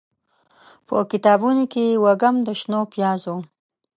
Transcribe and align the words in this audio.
به 0.87 0.97
کتابونوکې 1.11 1.83
یې، 1.89 1.99
وږم 2.03 2.35
د 2.45 2.47
شنو 2.59 2.81
پیازو 2.93 3.35